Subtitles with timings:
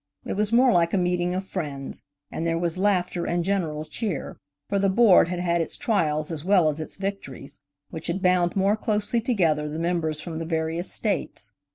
[0.25, 2.01] It was more like a meeting of friends,
[2.31, 6.43] and there was laughter and general cheer, for the Board had had its trials as
[6.43, 7.59] well as its victo ries,
[7.91, 11.51] which had bound more closely together the members from the various states.